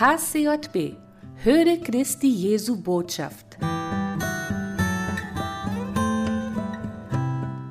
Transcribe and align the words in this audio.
HCJB 0.00 0.94
Höre 1.42 1.76
Christi 1.82 2.28
Jesu 2.28 2.80
Botschaft. 2.80 3.58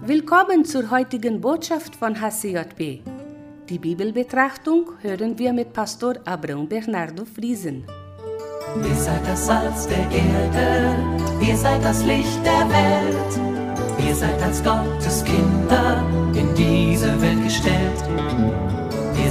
Willkommen 0.02 0.66
zur 0.66 0.92
heutigen 0.92 1.40
Botschaft 1.40 1.96
von 1.96 2.20
HCJB. 2.20 3.00
Die 3.70 3.80
Bibelbetrachtung 3.80 4.90
hören 5.00 5.40
wir 5.40 5.54
mit 5.54 5.72
Pastor 5.72 6.16
Abraham 6.26 6.68
Bernardo 6.68 7.24
Friesen. 7.24 7.86
Ihr 8.76 8.96
seid 8.96 9.26
das 9.26 9.46
Salz 9.46 9.88
der 9.88 10.12
Erde, 10.12 10.98
ihr 11.48 11.56
seid 11.56 11.82
das 11.82 12.04
Licht 12.04 12.46
der 12.46 12.68
Welt. 12.70 14.06
Ihr 14.06 14.14
seid 14.14 14.44
als 14.44 14.62
Gottes 14.62 15.24
Kinder 15.24 16.06
in 16.36 16.54
diese 16.56 17.22
Welt 17.22 17.42
gestellt. 17.46 18.57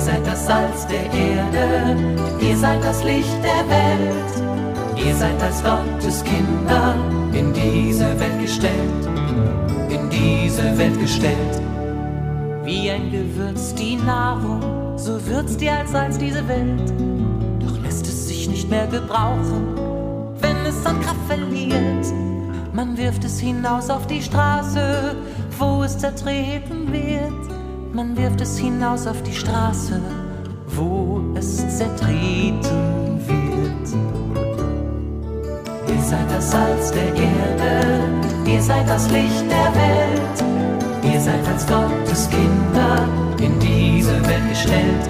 Ihr 0.06 0.12
seid 0.12 0.26
das 0.28 0.46
Salz 0.46 0.86
der 0.86 1.12
Erde, 1.12 1.96
ihr 2.40 2.56
seid 2.56 2.84
das 2.84 3.02
Licht 3.02 3.42
der 3.42 3.68
Welt. 3.68 5.04
Ihr 5.04 5.12
seid 5.16 5.42
als 5.42 5.64
Gottes 5.64 6.22
Kinder 6.22 6.94
in 7.32 7.52
diese 7.52 8.06
Welt 8.20 8.40
gestellt, 8.40 9.08
in 9.88 10.08
diese 10.08 10.78
Welt 10.78 10.96
gestellt. 11.00 11.60
Wie 12.62 12.88
ein 12.88 13.10
Gewürz 13.10 13.74
die 13.74 13.96
Nahrung, 13.96 14.96
so 14.96 15.26
würzt 15.26 15.60
ihr 15.60 15.72
als 15.72 15.90
Salz 15.90 16.18
diese 16.18 16.46
Welt. 16.46 16.92
Doch 17.58 17.76
lässt 17.82 18.06
es 18.06 18.28
sich 18.28 18.48
nicht 18.48 18.70
mehr 18.70 18.86
gebrauchen, 18.86 19.74
wenn 20.40 20.56
es 20.66 20.86
an 20.86 21.00
Kraft 21.00 21.26
verliert. 21.26 22.06
Man 22.72 22.96
wirft 22.96 23.24
es 23.24 23.40
hinaus 23.40 23.90
auf 23.90 24.06
die 24.06 24.22
Straße, 24.22 25.16
wo 25.58 25.82
es 25.82 25.98
zertreten 25.98 26.92
wird. 26.92 27.55
Man 27.96 28.14
wirft 28.14 28.42
es 28.42 28.58
hinaus 28.58 29.06
auf 29.06 29.22
die 29.22 29.32
Straße, 29.32 29.98
wo 30.66 31.22
es 31.34 31.56
zertreten 31.78 33.18
wird. 33.26 33.88
Ihr 35.88 36.02
seid 36.02 36.30
das 36.30 36.50
Salz 36.50 36.92
der 36.92 37.08
Erde, 37.14 38.04
ihr 38.44 38.60
seid 38.60 38.86
das 38.86 39.10
Licht 39.10 39.46
der 39.48 39.74
Welt. 39.74 41.10
Ihr 41.10 41.18
seid 41.18 41.40
als 41.48 41.66
Gottes 41.66 42.28
Kinder 42.28 43.08
in 43.40 43.58
diese 43.60 44.22
Welt 44.28 44.46
gestellt. 44.50 45.08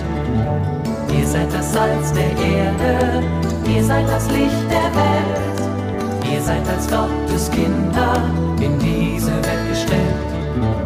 Ihr 1.13 1.27
seid 1.27 1.53
das 1.53 1.73
Salz 1.73 2.13
der 2.13 2.31
Erde, 2.39 3.25
ihr 3.69 3.83
seid 3.83 4.09
das 4.09 4.31
Licht 4.31 4.71
der 4.71 4.95
Welt. 4.95 6.33
Ihr 6.33 6.41
seid 6.41 6.63
als 6.69 6.87
Gottes 6.87 7.51
Kinder 7.51 8.23
in 8.61 8.79
diese 8.79 9.33
Welt 9.33 9.71
gestellt 9.71 10.86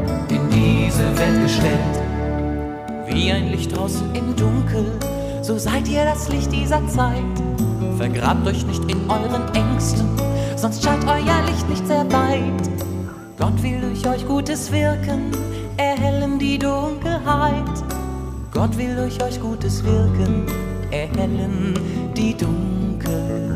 diese 1.00 1.18
Welt 1.18 1.42
gestellt. 1.42 1.96
Wie 3.06 3.32
ein 3.32 3.50
Licht 3.50 3.76
draußen 3.76 4.14
im 4.14 4.36
Dunkel, 4.36 4.84
so 5.42 5.58
seid 5.58 5.88
ihr 5.88 6.04
das 6.04 6.28
Licht 6.28 6.52
dieser 6.52 6.86
Zeit. 6.88 7.24
Vergrabt 7.96 8.46
euch 8.46 8.64
nicht 8.66 8.82
in 8.90 8.98
euren 9.08 9.52
Ängsten, 9.54 10.06
sonst 10.56 10.84
scheint 10.84 11.04
euer 11.04 11.42
Licht 11.46 11.68
nicht 11.68 11.86
sehr 11.86 12.04
weit. 12.12 12.70
Gott 13.38 13.62
will 13.62 13.80
durch 13.80 14.06
euch 14.06 14.26
Gutes 14.26 14.70
wirken, 14.70 15.32
erhellen 15.76 16.38
die 16.38 16.58
Dunkelheit. 16.58 17.64
Gott 18.52 18.76
will 18.76 18.94
durch 18.94 19.22
euch 19.22 19.40
Gutes 19.40 19.82
wirken, 19.84 20.44
erhellen 20.90 21.74
die 22.16 22.36
Dunkelheit. 22.36 23.49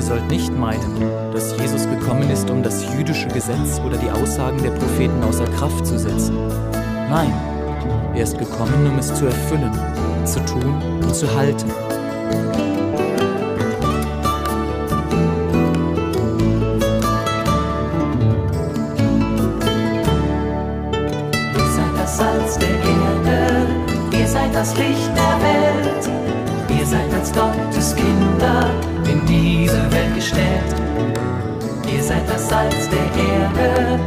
Ihr 0.00 0.06
sollt 0.06 0.30
nicht 0.30 0.50
meinen, 0.56 0.98
dass 1.30 1.54
Jesus 1.58 1.86
gekommen 1.86 2.30
ist, 2.30 2.48
um 2.48 2.62
das 2.62 2.86
jüdische 2.94 3.28
Gesetz 3.28 3.78
oder 3.84 3.98
die 3.98 4.10
Aussagen 4.10 4.56
der 4.62 4.70
Propheten 4.70 5.22
außer 5.22 5.44
Kraft 5.44 5.84
zu 5.84 5.98
setzen. 5.98 6.38
Nein, 7.10 7.30
er 8.14 8.22
ist 8.22 8.38
gekommen, 8.38 8.86
um 8.90 8.98
es 8.98 9.12
zu 9.12 9.26
erfüllen, 9.26 9.70
zu 10.24 10.42
tun 10.46 10.74
und 11.02 11.14
zu 11.14 11.30
halten. 11.34 11.68
Ihr 21.58 21.70
seid 21.76 21.98
das 21.98 22.16
Salz 22.16 22.58
der 22.58 22.70
Erde, 22.70 23.66
ihr 24.18 24.26
seid 24.26 24.54
das 24.54 24.74
Licht 24.78 25.10
der 25.14 25.42
Welt, 25.42 25.89
diese 29.50 29.82
Welt 29.92 30.14
gestellt. 30.14 30.70
Ihr 31.92 32.02
seid 32.02 32.28
das 32.28 32.48
Salz 32.48 32.88
der 32.94 33.06
Erde, 33.34 33.98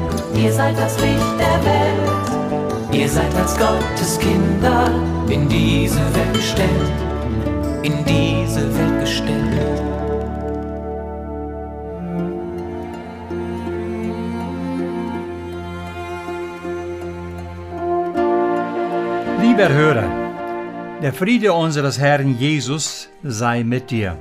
ihr 0.42 0.54
seid 0.54 0.78
das 0.78 0.94
Licht 1.02 1.36
der 1.44 1.58
Welt. 1.70 2.94
Ihr 2.94 3.09
seid 3.09 3.34
als 3.36 3.58
Gottes 3.58 4.20
Kinder 4.20 4.92
in 5.30 5.50
diese 5.50 6.03
Welt 6.16 6.34
gestellt, 6.34 6.98
in 7.82 7.96
diese 8.06 8.64
Welt 8.78 9.00
gestellt. 9.02 9.82
Lieber 19.42 19.70
Hörer, 19.70 20.09
der 21.02 21.14
Friede 21.14 21.52
unseres 21.52 22.00
Herrn 22.00 22.38
Jesus 22.38 23.09
sei 23.24 23.64
mit 23.64 23.92
dir. 23.92 24.18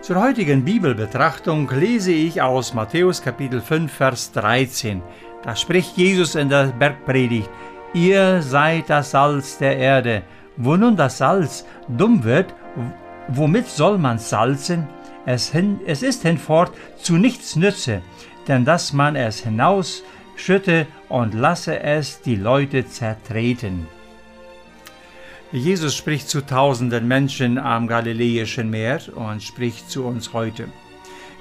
Zur 0.00 0.20
heutigen 0.20 0.64
Bibelbetrachtung 0.64 1.68
lese 1.70 2.12
ich 2.12 2.40
aus 2.40 2.72
Matthäus 2.72 3.20
Kapitel 3.20 3.60
5, 3.60 3.92
Vers 3.92 4.30
13. 4.30 5.02
Da 5.42 5.56
spricht 5.56 5.96
Jesus 5.96 6.36
in 6.36 6.48
der 6.48 6.66
Bergpredigt, 6.66 7.50
Ihr 7.92 8.40
seid 8.40 8.88
das 8.90 9.10
Salz 9.10 9.58
der 9.58 9.76
Erde. 9.76 10.22
Wo 10.56 10.76
nun 10.76 10.96
das 10.96 11.18
Salz 11.18 11.66
dumm 11.88 12.22
wird, 12.22 12.54
womit 13.26 13.66
soll 13.66 13.98
man 13.98 14.18
salzen? 14.18 14.86
Es, 15.26 15.50
hin, 15.50 15.80
es 15.84 16.02
ist 16.02 16.22
hinfort 16.22 16.70
zu 16.96 17.16
nichts 17.16 17.56
nütze, 17.56 18.00
denn 18.46 18.64
dass 18.64 18.92
man 18.92 19.16
es 19.16 19.40
hinausschütte 19.40 20.86
und 21.08 21.34
lasse 21.34 21.80
es 21.80 22.20
die 22.22 22.36
Leute 22.36 22.86
zertreten. 22.86 23.88
Jesus 25.50 25.96
spricht 25.96 26.28
zu 26.28 26.44
tausenden 26.44 27.08
Menschen 27.08 27.56
am 27.56 27.86
Galiläischen 27.86 28.68
Meer 28.68 29.00
und 29.14 29.42
spricht 29.42 29.90
zu 29.90 30.04
uns 30.04 30.34
heute. 30.34 30.68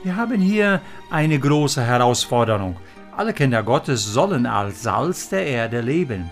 Wir 0.01 0.15
haben 0.15 0.39
hier 0.39 0.79
eine 1.09 1.37
große 1.37 1.83
Herausforderung. 1.83 2.77
Alle 3.17 3.33
Kinder 3.33 3.63
Gottes 3.63 4.05
sollen 4.05 4.45
als 4.45 4.81
Salz 4.83 5.27
der 5.27 5.45
Erde 5.45 5.81
leben. 5.81 6.29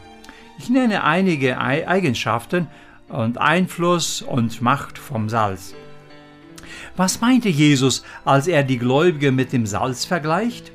Ich 0.58 0.70
nenne 0.70 1.04
einige 1.04 1.60
Eigenschaften 1.60 2.68
und 3.10 3.40
Einfluss 3.40 4.22
und 4.22 4.62
Macht 4.62 4.98
vom 4.98 5.28
Salz. 5.28 5.76
Was 6.96 7.20
meinte 7.20 7.50
Jesus, 7.50 8.06
als 8.24 8.48
er 8.48 8.64
die 8.64 8.80
Gläubige 8.80 9.34
mit 9.34 9.52
dem 9.52 9.66
Salz 9.66 10.06
vergleicht? 10.06 10.72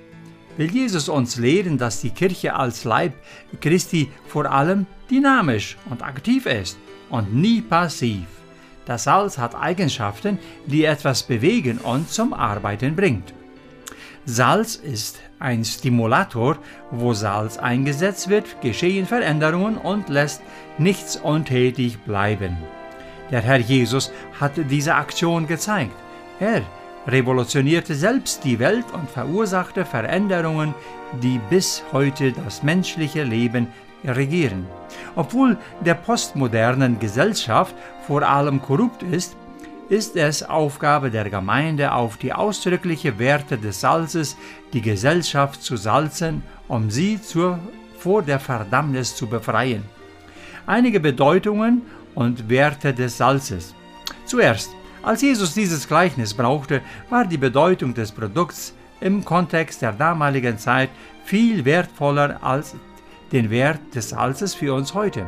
Will 0.59 0.71
Jesus 0.71 1.09
uns 1.09 1.37
lehren, 1.37 1.79
dass 1.79 2.03
die 2.03 2.11
Kirche 2.11 2.57
als 2.57 2.85
Leib 2.85 3.15
Christi 3.63 4.11
vor 4.27 4.45
allem 4.53 4.85
dynamisch 5.11 5.79
und 5.89 6.03
aktiv 6.03 6.45
ist 6.45 6.77
und 7.11 7.35
nie 7.35 7.61
passiv. 7.61 8.27
Das 8.87 9.05
Salz 9.05 9.39
hat 9.39 9.55
Eigenschaften, 9.55 10.39
die 10.67 10.85
etwas 10.85 11.23
bewegen 11.23 11.79
und 11.79 12.11
zum 12.11 12.33
Arbeiten 12.33 12.97
bringt. 12.97 13.35
Salz 14.25 14.77
ist 14.77 15.21
ein 15.39 15.65
Stimulator, 15.65 16.59
wo 16.91 17.15
Salz 17.15 17.57
eingesetzt 17.57 18.29
wird, 18.29 18.61
geschehen 18.61 19.07
Veränderungen 19.07 19.77
und 19.77 20.09
lässt 20.09 20.43
nichts 20.79 21.17
untätig 21.17 21.99
bleiben. 22.01 22.57
Der 23.31 23.41
Herr 23.41 23.59
Jesus 23.59 24.13
hat 24.39 24.53
diese 24.57 24.95
Aktion 24.95 25.47
gezeigt. 25.47 25.95
Er 26.39 26.63
revolutionierte 27.07 27.95
selbst 27.95 28.45
die 28.45 28.59
Welt 28.59 28.87
und 28.93 29.09
verursachte 29.09 29.85
Veränderungen, 29.85 30.75
die 31.23 31.41
bis 31.49 31.83
heute 31.93 32.33
das 32.33 32.63
menschliche 32.63 33.23
Leben 33.23 33.69
regieren. 34.05 34.67
Obwohl 35.17 35.57
der 35.85 35.95
postmodernen 35.95 36.99
Gesellschaft 36.99 37.75
vor 38.07 38.23
allem 38.23 38.61
korrupt 38.61 39.03
ist, 39.03 39.37
ist 39.89 40.15
es 40.15 40.45
Aufgabe 40.45 41.11
der 41.11 41.29
Gemeinde, 41.29 41.93
auf 41.93 42.17
die 42.17 42.33
ausdrücklichen 42.33 43.19
Werte 43.19 43.59
des 43.59 43.81
Salzes 43.81 44.37
die 44.73 44.81
Gesellschaft 44.81 45.63
zu 45.63 45.77
salzen, 45.77 46.43
um 46.69 46.91
sie 46.91 47.21
zur, 47.21 47.59
vor 47.99 48.23
der 48.23 48.39
Verdammnis 48.39 49.17
zu 49.17 49.27
befreien. 49.27 49.83
Einige 50.65 51.01
Bedeutungen 51.01 51.83
und 52.15 52.49
Werte 52.49 52.95
des 52.95 53.17
Salzes. 53.17 53.75
Zuerst, 54.27 54.71
als 55.03 55.23
Jesus 55.23 55.55
dieses 55.55 55.89
Gleichnis 55.89 56.35
brauchte, 56.35 56.83
war 57.09 57.27
die 57.27 57.39
Bedeutung 57.39 57.93
des 57.93 58.13
Produkts 58.13 58.75
im 59.01 59.25
Kontext 59.25 59.83
der 59.83 59.93
damaligen 59.93 60.59
Zeit 60.59 60.91
viel 61.25 61.65
wertvoller 61.65 62.39
als 62.43 62.77
den 63.33 63.51
Wert 63.51 63.81
des 63.95 64.11
Salzes 64.11 64.55
für 64.55 64.75
uns 64.75 64.95
heute. 64.95 65.27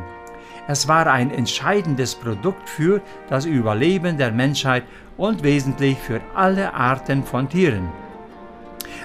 Es 0.67 0.87
war 0.87 1.07
ein 1.07 1.31
entscheidendes 1.31 2.15
Produkt 2.15 2.69
für 2.69 3.01
das 3.29 3.45
Überleben 3.45 4.17
der 4.17 4.31
Menschheit 4.31 4.83
und 5.17 5.43
wesentlich 5.43 5.97
für 5.97 6.21
alle 6.35 6.73
Arten 6.73 7.23
von 7.23 7.49
Tieren. 7.49 7.89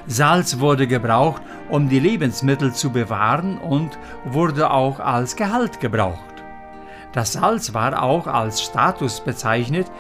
Salz 0.07 0.59
wurde 0.59 0.87
gebraucht, 0.87 1.43
um 1.69 1.89
die 1.89 2.01
Lebensmittel 2.01 2.73
zu 2.73 2.91
bewahren 2.91 3.59
und 3.59 3.99
wurde 4.25 4.71
auch 4.71 5.01
als 5.01 5.37
Gehalt 5.37 5.81
gebraucht. 5.81 6.19
Das 7.13 7.33
Salz 7.35 7.75
war 7.75 8.03
auch 8.03 8.27
als 8.27 8.63
Status 8.63 9.21
bezeichnet 9.21 9.91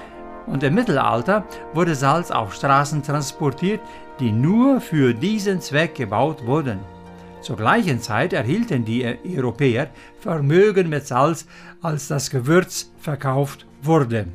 und 0.47 0.63
im 0.63 0.75
Mittelalter 0.75 1.45
wurde 1.75 1.95
Salz 1.95 2.31
auf 2.31 2.55
Straßen 2.55 3.03
transportiert, 3.03 3.81
die 4.21 4.33
nur 4.33 4.81
für 4.81 5.13
diesen 5.13 5.61
Zweck 5.61 5.95
gebaut 5.95 6.47
wurden. 6.47 6.81
Zur 7.41 7.57
gleichen 7.57 8.01
Zeit 8.01 8.33
erhielten 8.33 8.85
die 8.85 9.05
Europäer 9.37 9.91
Vermögen 10.21 10.89
mit 10.89 11.07
Salz, 11.07 11.47
als 11.81 12.09
das 12.09 12.31
Gewürz 12.31 12.91
verkauft 13.01 13.67
wurde. 13.83 14.27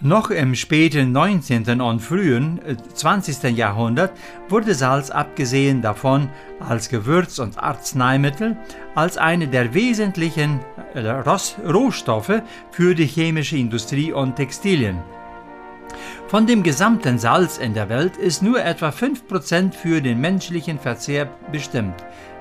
Noch 0.00 0.30
im 0.30 0.54
späten 0.54 1.10
19. 1.10 1.80
und 1.80 1.98
frühen 1.98 2.60
20. 2.94 3.42
Äh, 3.42 3.48
Jahrhundert 3.48 4.12
wurde 4.48 4.72
Salz 4.74 5.10
abgesehen 5.10 5.82
davon 5.82 6.28
als 6.60 6.88
Gewürz- 6.88 7.40
und 7.40 7.58
Arzneimittel 7.58 8.56
als 8.94 9.18
eine 9.18 9.48
der 9.48 9.74
wesentlichen 9.74 10.60
äh, 10.94 11.00
Rohstoffe 11.00 12.42
für 12.70 12.94
die 12.94 13.06
chemische 13.06 13.56
Industrie 13.56 14.12
und 14.12 14.36
Textilien. 14.36 14.98
Von 16.28 16.46
dem 16.46 16.62
gesamten 16.62 17.18
Salz 17.18 17.58
in 17.58 17.74
der 17.74 17.88
Welt 17.88 18.16
ist 18.16 18.42
nur 18.42 18.62
etwa 18.64 18.90
5% 18.90 19.72
für 19.72 20.00
den 20.00 20.20
menschlichen 20.20 20.78
Verzehr 20.78 21.30
bestimmt. 21.50 21.94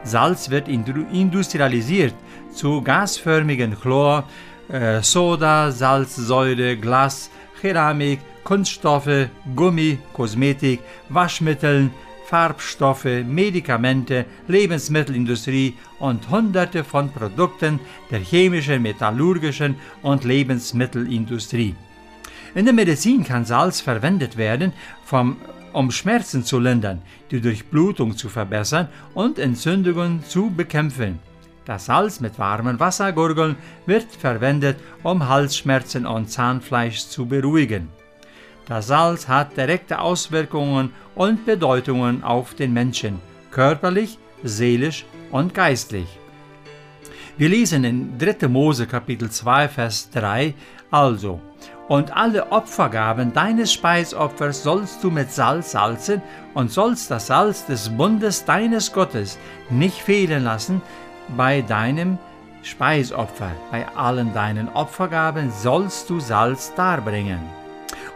Salz 0.04 0.50
wird 0.50 0.68
industrialisiert 0.68 2.14
zu 2.54 2.82
gasförmigen 2.82 3.80
Chlor, 3.80 4.24
äh, 4.70 5.02
Soda, 5.02 5.72
Salzsäure, 5.72 6.78
Glas, 6.78 7.30
Keramik, 7.62 8.20
Kunststoffe, 8.44 9.30
Gummi, 9.56 9.98
Kosmetik, 10.14 10.82
Waschmitteln, 11.10 11.92
Farbstoffe, 12.28 13.24
Medikamente, 13.26 14.26
Lebensmittelindustrie 14.48 15.76
und 16.00 16.30
hunderte 16.30 16.84
von 16.84 17.10
Produkten 17.10 17.80
der 18.12 18.20
chemischen, 18.20 18.82
metallurgischen 18.82 19.76
und 20.02 20.26
Lebensmittelindustrie. 20.26 21.76
In 22.58 22.66
der 22.66 22.74
Medizin 22.74 23.24
kann 23.24 23.46
Salz 23.46 23.82
verwendet 23.82 24.36
werden, 24.36 24.74
vom, 25.06 25.38
um 25.74 25.92
Schmerzen 25.92 26.44
zu 26.44 26.58
lindern, 26.58 27.04
die 27.30 27.40
Durchblutung 27.40 28.18
zu 28.18 28.30
verbessern 28.30 28.88
und 29.14 29.38
Entzündungen 29.38 30.24
zu 30.24 30.50
bekämpfen. 30.50 31.20
Das 31.66 31.86
Salz 31.86 32.20
mit 32.20 32.40
warmem 32.40 32.80
Wasser 32.80 33.12
gurgeln 33.12 33.58
wird 33.86 34.12
verwendet, 34.12 34.78
um 35.04 35.30
Halsschmerzen 35.30 36.08
und 36.08 36.32
Zahnfleisch 36.32 37.06
zu 37.06 37.28
beruhigen. 37.28 37.90
Das 38.66 38.88
Salz 38.88 39.28
hat 39.28 39.56
direkte 39.56 40.00
Auswirkungen 40.00 40.94
und 41.14 41.46
Bedeutungen 41.46 42.24
auf 42.24 42.56
den 42.56 42.74
Menschen, 42.74 43.20
körperlich, 43.52 44.18
seelisch 44.42 45.06
und 45.30 45.54
geistlich. 45.54 46.08
Wir 47.38 47.50
lesen 47.50 47.84
in 47.84 48.18
3. 48.18 48.48
Mose 48.48 48.88
Kapitel 48.88 49.30
2 49.30 49.68
Vers 49.68 50.10
3 50.10 50.56
also 50.90 51.40
und 51.88 52.16
alle 52.16 52.52
Opfergaben 52.52 53.34
deines 53.34 53.72
Speisopfers 53.72 54.64
sollst 54.64 55.04
du 55.04 55.10
mit 55.10 55.32
Salz 55.32 55.72
salzen 55.72 56.22
und 56.54 56.72
sollst 56.72 57.10
das 57.12 57.28
Salz 57.28 57.66
des 57.66 57.90
Bundes 57.90 58.46
deines 58.46 58.92
Gottes 58.92 59.38
nicht 59.70 59.98
fehlen 60.02 60.44
lassen, 60.44 60.82
bei 61.36 61.62
deinem 61.62 62.18
Speisopfer, 62.62 63.52
bei 63.72 63.88
allen 63.96 64.34
deinen 64.34 64.70
Opfergaben 64.70 65.52
sollst 65.52 66.10
du 66.10 66.20
Salz 66.20 66.74
darbringen. 66.76 67.40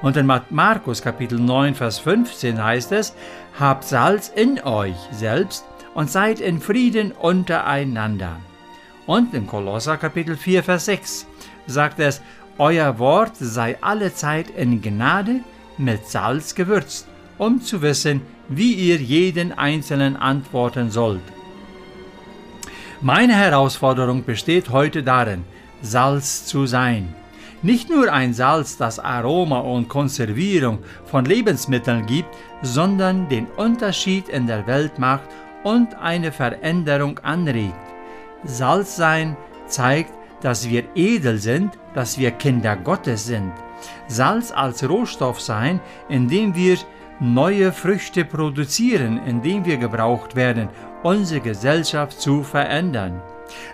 Und 0.02 0.18
in 0.18 0.32
Markus 0.50 1.02
Kapitel 1.02 1.40
9, 1.40 1.76
Vers 1.76 2.00
15 2.00 2.62
heißt 2.62 2.92
es, 2.92 3.16
Habt 3.60 3.84
Salz 3.84 4.30
in 4.30 4.60
euch 4.64 4.96
selbst 5.12 5.64
und 5.94 6.10
seid 6.10 6.40
in 6.40 6.60
Frieden 6.60 7.12
untereinander. 7.12 8.38
Und 9.06 9.34
in 9.34 9.46
Kolosser 9.46 9.98
Kapitel 9.98 10.36
4, 10.36 10.64
Vers 10.64 10.86
6 10.86 11.28
sagt 11.68 12.00
es, 12.00 12.22
Euer 12.62 13.00
Wort 13.00 13.38
sei 13.38 13.76
allezeit 13.82 14.52
in 14.52 14.84
Gnade 14.84 15.40
mit 15.80 16.06
Salz 16.06 16.54
gewürzt, 16.54 17.08
um 17.40 17.60
zu 17.60 17.82
wissen, 17.82 18.22
wie 18.50 18.74
ihr 18.74 18.98
jeden 18.98 19.52
Einzelnen 19.52 20.16
antworten 20.16 20.92
sollt. 20.92 21.24
Meine 23.02 23.34
Herausforderung 23.34 24.24
besteht 24.26 24.70
heute 24.70 25.02
darin, 25.02 25.44
Salz 25.82 26.46
zu 26.46 26.68
sein. 26.68 27.16
Nicht 27.64 27.90
nur 27.90 28.14
ein 28.14 28.36
Salz, 28.36 28.78
das 28.78 29.00
Aroma 29.00 29.62
und 29.62 29.90
Konservierung 29.90 30.84
von 31.06 31.26
Lebensmitteln 31.26 32.06
gibt, 32.06 32.30
sondern 32.62 33.28
den 33.28 33.48
Unterschied 33.58 34.30
in 34.30 34.46
der 34.46 34.68
Welt 34.68 35.00
macht 35.00 35.30
und 35.64 35.96
eine 35.96 36.32
Veränderung 36.32 37.18
anregt. 37.24 37.74
Salz 38.44 38.98
sein 38.98 39.36
zeigt, 39.66 40.14
dass 40.42 40.70
wir 40.70 40.84
edel 40.96 41.38
sind, 41.38 41.78
dass 41.94 42.18
wir 42.18 42.32
Kinder 42.32 42.76
Gottes 42.76 43.26
sind. 43.26 43.52
Salz 44.08 44.52
als 44.52 44.88
Rohstoff 44.88 45.40
sein, 45.40 45.80
indem 46.10 46.56
wir 46.56 46.78
neue 47.20 47.72
Früchte 47.72 48.26
produzieren, 48.26 49.22
indem 49.26 49.66
wir 49.66 49.78
gebraucht 49.78 50.36
werden 50.36 50.70
unsere 51.04 51.42
Gesellschaft 51.42 52.20
zu 52.20 52.44
verändern. 52.44 53.22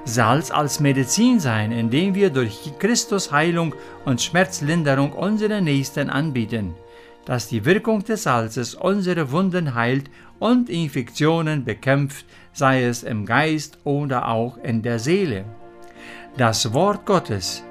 Salz 0.06 0.50
als 0.50 0.80
Medizin 0.80 1.40
sein, 1.40 1.72
indem 1.72 2.16
wir 2.16 2.30
durch 2.30 2.74
Christus 2.80 3.32
Heilung 3.32 3.76
und 4.06 4.22
Schmerzlinderung 4.22 5.12
unseren 5.14 5.66
Nächsten 5.66 6.10
anbieten. 6.10 6.74
Dass 7.26 7.48
die 7.48 7.66
Wirkung 7.66 8.04
des 8.04 8.24
Salzes 8.24 8.74
unsere 8.74 9.32
Wunden 9.32 9.76
heilt 9.76 10.10
und 10.40 10.70
Infektionen 10.70 11.66
bekämpft, 11.66 12.26
sei 12.54 12.84
es 12.84 13.04
im 13.04 13.26
Geist 13.26 13.80
oder 13.84 14.30
auch 14.30 14.58
in 14.58 14.82
der 14.82 14.98
Seele. 14.98 15.46
Das 16.38 16.72
Wort 16.72 17.04
Gottes 17.08 17.64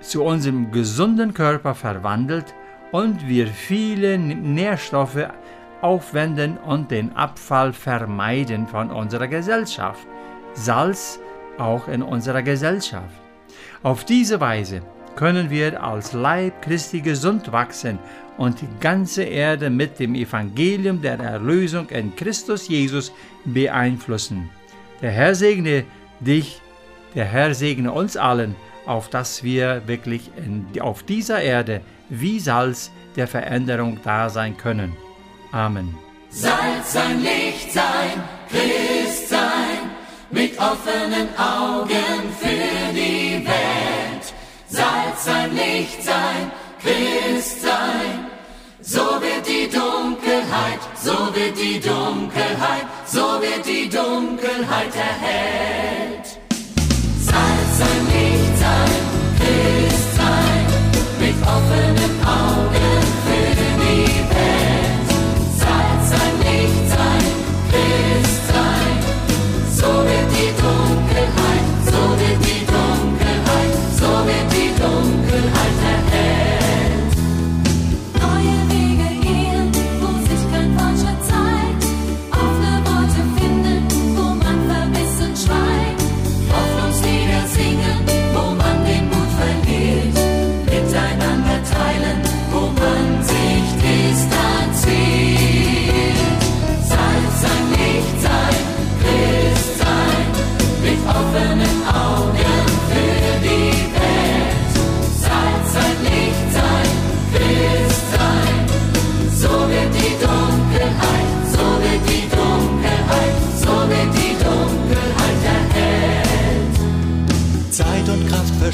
zu 0.00 0.24
unserem 0.24 0.72
gesunden 0.72 1.32
Körper 1.32 1.76
verwandelt 1.76 2.52
und 2.90 3.28
wir 3.28 3.46
viele 3.46 4.18
Nährstoffe 4.18 5.28
aufwenden 5.80 6.58
und 6.58 6.90
den 6.90 7.14
Abfall 7.14 7.72
vermeiden 7.72 8.66
von 8.66 8.90
unserer 8.90 9.28
Gesellschaft. 9.28 10.08
Salz 10.54 11.20
auch 11.56 11.86
in 11.86 12.02
unserer 12.02 12.42
Gesellschaft. 12.42 13.14
Auf 13.84 14.04
diese 14.04 14.40
Weise 14.40 14.82
können 15.14 15.48
wir 15.48 15.80
als 15.80 16.12
Leib 16.12 16.62
Christi 16.62 17.00
gesund 17.00 17.52
wachsen 17.52 18.00
und 18.38 18.60
die 18.60 18.68
ganze 18.80 19.22
Erde 19.22 19.70
mit 19.70 20.00
dem 20.00 20.16
Evangelium 20.16 21.00
der 21.00 21.20
Erlösung 21.20 21.88
in 21.90 22.16
Christus 22.16 22.66
Jesus 22.66 23.12
beeinflussen. 23.44 24.50
Der 25.00 25.12
Herr 25.12 25.36
segne 25.36 25.84
dich, 26.18 26.60
der 27.14 27.24
Herr 27.24 27.54
segne 27.54 27.92
uns 27.92 28.16
allen, 28.16 28.54
auf 28.86 29.08
dass 29.10 29.42
wir 29.42 29.82
wirklich 29.86 30.30
in, 30.36 30.80
auf 30.80 31.02
dieser 31.02 31.40
Erde 31.42 31.82
wie 32.08 32.40
Salz 32.40 32.90
der 33.16 33.28
Veränderung 33.28 34.00
da 34.04 34.30
sein 34.30 34.56
können. 34.56 34.96
Amen. 35.52 35.96
Salz 36.30 36.92
sein, 36.92 37.22
Licht 37.22 37.72
sein, 37.72 38.22
Christ 38.48 39.28
sein, 39.28 39.90
mit 40.30 40.58
offenen 40.58 41.28
Augen 41.38 42.32
für 42.38 42.92
die 42.92 43.46
Welt. 43.46 44.34
Salz 44.68 45.24
sein, 45.24 45.54
Licht 45.54 46.02
sein, 46.02 46.52
Christ 46.80 47.62
sein, 47.62 48.26
so 48.80 49.00
wird 49.00 49.46
die 49.46 49.68
Dunkelheit, 49.68 50.80
so 50.94 51.34
wird 51.34 51.58
die 51.58 51.80
Dunkelheit, 51.80 52.86
so 53.06 53.40
wird 53.40 53.66
die 53.66 53.88
Dunkelheit 53.88 54.94
erhellt. 54.94 56.37
Salz 57.78 57.90
sein, 57.90 58.06
Licht 58.06 58.97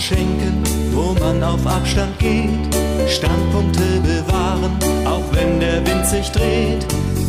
schenken, 0.04 0.62
wo 0.92 1.16
man 1.18 1.42
auf 1.42 1.66
Abstand 1.66 2.18
geht. 2.18 2.50
Standpunkte 3.08 4.00
bewahren, 4.02 4.73
auch 5.06 5.25
wenn 5.32 5.61
der 5.61 5.87
Wind 5.87 6.06
sich 6.06 6.30
dreht. 6.30 6.84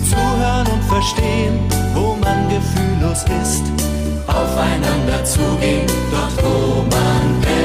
Zuhören 0.10 0.68
und 0.68 0.84
verstehen, 0.84 1.60
wo 1.94 2.16
man 2.16 2.50
gefühllos 2.50 3.24
ist. 3.42 3.64
Aufeinander 4.28 5.24
zugehen, 5.24 5.88
dort 6.12 6.38
wo 6.44 6.82
man 6.82 7.42
will. 7.44 7.65